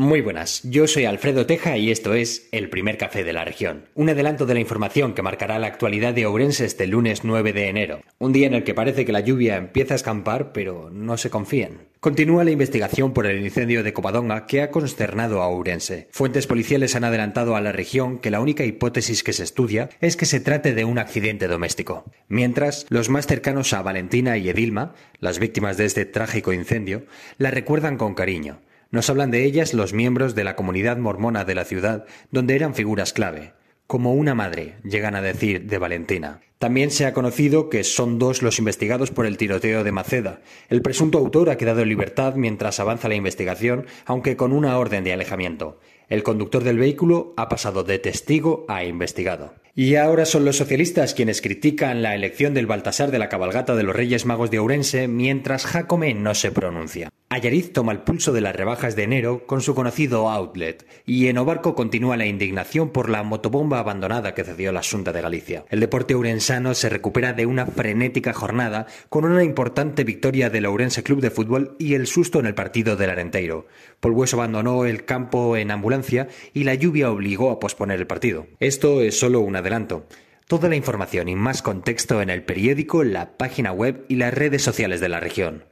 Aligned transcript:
Muy 0.00 0.22
buenas, 0.22 0.62
yo 0.62 0.86
soy 0.86 1.04
Alfredo 1.04 1.44
Teja 1.44 1.76
y 1.76 1.90
esto 1.90 2.14
es 2.14 2.48
El 2.52 2.70
primer 2.70 2.96
café 2.96 3.22
de 3.22 3.34
la 3.34 3.44
región. 3.44 3.84
Un 3.94 4.08
adelanto 4.08 4.46
de 4.46 4.54
la 4.54 4.60
información 4.60 5.12
que 5.12 5.20
marcará 5.20 5.58
la 5.58 5.66
actualidad 5.66 6.14
de 6.14 6.24
Ourense 6.24 6.64
este 6.64 6.86
lunes 6.86 7.22
9 7.22 7.52
de 7.52 7.68
enero. 7.68 8.00
Un 8.18 8.32
día 8.32 8.46
en 8.46 8.54
el 8.54 8.64
que 8.64 8.72
parece 8.72 9.04
que 9.04 9.12
la 9.12 9.20
lluvia 9.20 9.58
empieza 9.58 9.92
a 9.92 9.96
escampar, 9.96 10.52
pero 10.52 10.88
no 10.90 11.18
se 11.18 11.28
confíen. 11.28 11.88
Continúa 12.00 12.44
la 12.44 12.50
investigación 12.50 13.12
por 13.12 13.26
el 13.26 13.44
incendio 13.44 13.82
de 13.82 13.92
Covadonga 13.92 14.46
que 14.46 14.62
ha 14.62 14.70
consternado 14.70 15.42
a 15.42 15.48
Ourense. 15.48 16.08
Fuentes 16.12 16.46
policiales 16.46 16.96
han 16.96 17.04
adelantado 17.04 17.54
a 17.54 17.60
la 17.60 17.72
región 17.72 18.20
que 18.20 18.30
la 18.30 18.40
única 18.40 18.64
hipótesis 18.64 19.22
que 19.22 19.34
se 19.34 19.44
estudia 19.44 19.90
es 20.00 20.16
que 20.16 20.24
se 20.24 20.40
trate 20.40 20.72
de 20.72 20.86
un 20.86 20.98
accidente 20.98 21.46
doméstico. 21.46 22.06
Mientras, 22.26 22.86
los 22.88 23.10
más 23.10 23.26
cercanos 23.26 23.74
a 23.74 23.82
Valentina 23.82 24.38
y 24.38 24.48
Edilma, 24.48 24.94
las 25.18 25.38
víctimas 25.38 25.76
de 25.76 25.84
este 25.84 26.06
trágico 26.06 26.54
incendio, 26.54 27.04
la 27.36 27.50
recuerdan 27.50 27.98
con 27.98 28.14
cariño. 28.14 28.60
Nos 28.90 29.08
hablan 29.08 29.30
de 29.30 29.44
ellas 29.44 29.72
los 29.72 29.92
miembros 29.92 30.34
de 30.34 30.42
la 30.42 30.56
comunidad 30.56 30.96
mormona 30.96 31.44
de 31.44 31.54
la 31.54 31.64
ciudad, 31.64 32.06
donde 32.32 32.56
eran 32.56 32.74
figuras 32.74 33.12
clave. 33.12 33.52
Como 33.86 34.14
una 34.14 34.34
madre, 34.34 34.76
llegan 34.82 35.14
a 35.14 35.22
decir 35.22 35.66
de 35.66 35.78
Valentina. 35.78 36.40
También 36.58 36.90
se 36.90 37.06
ha 37.06 37.12
conocido 37.12 37.70
que 37.70 37.84
son 37.84 38.18
dos 38.18 38.42
los 38.42 38.58
investigados 38.58 39.10
por 39.10 39.26
el 39.26 39.36
tiroteo 39.36 39.84
de 39.84 39.92
Maceda. 39.92 40.40
El 40.68 40.82
presunto 40.82 41.18
autor 41.18 41.50
ha 41.50 41.56
quedado 41.56 41.82
en 41.82 41.88
libertad 41.88 42.34
mientras 42.34 42.80
avanza 42.80 43.08
la 43.08 43.14
investigación, 43.14 43.86
aunque 44.04 44.36
con 44.36 44.52
una 44.52 44.76
orden 44.76 45.04
de 45.04 45.12
alejamiento. 45.12 45.80
El 46.08 46.24
conductor 46.24 46.64
del 46.64 46.78
vehículo 46.78 47.32
ha 47.36 47.48
pasado 47.48 47.84
de 47.84 48.00
testigo 48.00 48.64
a 48.68 48.84
investigado. 48.84 49.54
Y 49.76 49.94
ahora 49.94 50.26
son 50.26 50.44
los 50.44 50.56
socialistas 50.56 51.14
quienes 51.14 51.40
critican 51.40 52.02
la 52.02 52.16
elección 52.16 52.54
del 52.54 52.66
Baltasar 52.66 53.12
de 53.12 53.20
la 53.20 53.28
cabalgata 53.28 53.76
de 53.76 53.84
los 53.84 53.94
Reyes 53.94 54.26
Magos 54.26 54.50
de 54.50 54.58
Ourense, 54.58 55.06
mientras 55.06 55.64
Jacome 55.64 56.12
no 56.12 56.34
se 56.34 56.50
pronuncia. 56.50 57.10
Ayariz 57.32 57.72
toma 57.72 57.92
el 57.92 58.00
pulso 58.00 58.32
de 58.32 58.40
las 58.40 58.56
rebajas 58.56 58.96
de 58.96 59.04
enero 59.04 59.46
con 59.46 59.60
su 59.60 59.76
conocido 59.76 60.28
outlet, 60.28 60.84
y 61.06 61.28
en 61.28 61.38
Obarco 61.38 61.76
continúa 61.76 62.16
la 62.16 62.26
indignación 62.26 62.90
por 62.90 63.08
la 63.08 63.22
motobomba 63.22 63.78
abandonada 63.78 64.34
que 64.34 64.42
cedió 64.42 64.72
la 64.72 64.80
Asunta 64.80 65.12
de 65.12 65.22
Galicia. 65.22 65.64
El 65.70 65.78
deporte 65.78 66.16
urensano 66.16 66.74
se 66.74 66.88
recupera 66.88 67.32
de 67.32 67.46
una 67.46 67.66
frenética 67.66 68.32
jornada 68.32 68.88
con 69.10 69.24
una 69.24 69.44
importante 69.44 70.02
victoria 70.02 70.50
del 70.50 70.66
Ourense 70.66 71.04
Club 71.04 71.20
de 71.20 71.30
Fútbol 71.30 71.76
y 71.78 71.94
el 71.94 72.08
susto 72.08 72.40
en 72.40 72.46
el 72.46 72.56
partido 72.56 72.96
del 72.96 73.10
Arenteiro. 73.10 73.68
Polbueso 74.00 74.34
abandonó 74.34 74.84
el 74.84 75.04
campo 75.04 75.56
en 75.56 75.70
ambulancia 75.70 76.26
y 76.52 76.64
la 76.64 76.74
lluvia 76.74 77.12
obligó 77.12 77.52
a 77.52 77.60
posponer 77.60 78.00
el 78.00 78.08
partido. 78.08 78.48
Esto 78.58 79.02
es 79.02 79.16
solo 79.16 79.38
un 79.38 79.54
adelanto. 79.54 80.04
Toda 80.48 80.68
la 80.68 80.74
información 80.74 81.28
y 81.28 81.36
más 81.36 81.62
contexto 81.62 82.22
en 82.22 82.30
el 82.30 82.42
periódico, 82.42 83.04
la 83.04 83.36
página 83.36 83.70
web 83.70 84.04
y 84.08 84.16
las 84.16 84.34
redes 84.34 84.62
sociales 84.62 84.98
de 84.98 85.08
la 85.08 85.20
región. 85.20 85.69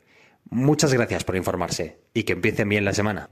Muchas 0.51 0.95
gracias 0.95 1.25
por 1.25 1.37
informarse 1.37 2.01
y 2.15 2.23
que 2.23 2.33
empiecen 2.33 2.69
bien 2.69 2.85
la 2.85 2.95
semana. 2.95 3.31